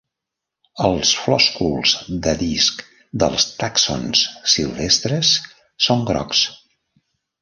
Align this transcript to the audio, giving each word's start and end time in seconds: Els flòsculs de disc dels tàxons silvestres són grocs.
Els 0.87 1.09
flòsculs 1.25 1.91
de 2.27 2.33
disc 2.39 2.81
dels 3.25 3.45
tàxons 3.59 4.25
silvestres 4.55 5.35
són 5.89 6.03
grocs. 6.13 6.43